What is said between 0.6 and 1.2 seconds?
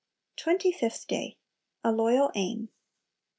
fifth